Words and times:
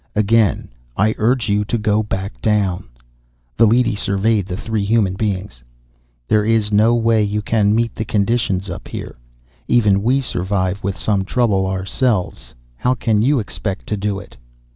Again 0.15 0.69
I 0.97 1.13
urge 1.19 1.47
you 1.47 1.63
to 1.65 1.77
go 1.77 2.01
back 2.01 2.41
down." 2.41 2.85
The 3.55 3.67
leady 3.67 3.95
surveyed 3.95 4.47
the 4.47 4.57
three 4.57 4.83
human 4.83 5.13
beings. 5.13 5.61
"There 6.27 6.43
is 6.43 6.71
no 6.71 6.95
way 6.95 7.21
you 7.21 7.43
can 7.43 7.75
meet 7.75 7.93
the 7.93 8.03
conditions 8.03 8.67
up 8.67 8.87
here. 8.87 9.19
Even 9.67 10.01
we 10.01 10.19
survive 10.19 10.83
with 10.83 10.97
some 10.99 11.23
trouble, 11.23 11.67
ourselves. 11.67 12.55
How 12.77 12.95
can 12.95 13.21
you 13.21 13.37
expect 13.37 13.85
to 13.89 13.95
do 13.95 14.17
it?" 14.17 14.35